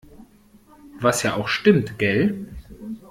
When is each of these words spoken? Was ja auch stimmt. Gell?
Was 0.99 1.21
ja 1.21 1.35
auch 1.35 1.47
stimmt. 1.47 1.99
Gell? 1.99 2.47